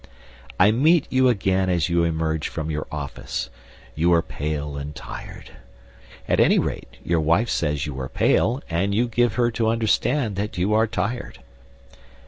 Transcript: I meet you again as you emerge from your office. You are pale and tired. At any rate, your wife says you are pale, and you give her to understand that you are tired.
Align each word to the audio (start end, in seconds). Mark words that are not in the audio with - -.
I 0.59 0.71
meet 0.71 1.05
you 1.11 1.27
again 1.29 1.69
as 1.69 1.87
you 1.87 2.03
emerge 2.03 2.47
from 2.47 2.71
your 2.71 2.87
office. 2.91 3.51
You 3.93 4.11
are 4.15 4.23
pale 4.23 4.75
and 4.75 4.95
tired. 4.95 5.51
At 6.27 6.39
any 6.39 6.57
rate, 6.57 6.97
your 7.03 7.19
wife 7.21 7.49
says 7.49 7.85
you 7.85 7.99
are 7.99 8.09
pale, 8.09 8.63
and 8.67 8.95
you 8.95 9.07
give 9.07 9.35
her 9.35 9.51
to 9.51 9.67
understand 9.69 10.37
that 10.37 10.57
you 10.57 10.73
are 10.73 10.87
tired. 10.87 11.41